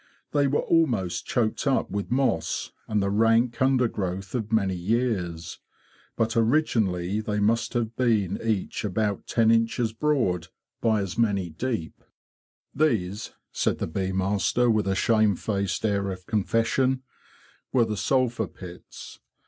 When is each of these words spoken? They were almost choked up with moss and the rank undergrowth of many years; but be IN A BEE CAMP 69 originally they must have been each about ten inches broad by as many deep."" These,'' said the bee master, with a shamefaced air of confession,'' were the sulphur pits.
They 0.31 0.47
were 0.47 0.61
almost 0.63 1.27
choked 1.27 1.67
up 1.67 1.91
with 1.91 2.09
moss 2.09 2.71
and 2.87 3.03
the 3.03 3.11
rank 3.11 3.61
undergrowth 3.61 4.33
of 4.33 4.51
many 4.51 4.73
years; 4.73 5.59
but 6.17 6.33
be 6.33 6.39
IN 6.39 6.45
A 6.47 6.47
BEE 6.47 6.57
CAMP 6.57 6.65
69 6.65 6.87
originally 6.97 7.21
they 7.21 7.39
must 7.39 7.73
have 7.75 7.95
been 7.95 8.41
each 8.41 8.83
about 8.83 9.27
ten 9.27 9.51
inches 9.51 9.93
broad 9.93 10.47
by 10.81 11.01
as 11.01 11.19
many 11.19 11.51
deep."" 11.51 12.03
These,'' 12.73 13.33
said 13.51 13.77
the 13.77 13.85
bee 13.85 14.11
master, 14.11 14.71
with 14.71 14.87
a 14.87 14.95
shamefaced 14.95 15.85
air 15.85 16.09
of 16.09 16.25
confession,'' 16.25 17.03
were 17.71 17.85
the 17.85 17.95
sulphur 17.95 18.47
pits. 18.47 19.19